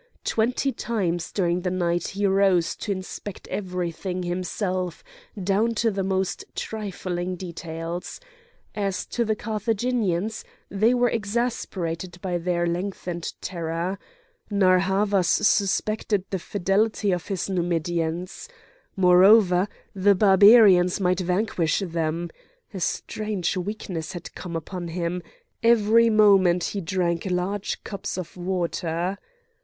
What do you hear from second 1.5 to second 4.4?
the night he rose to inspect everything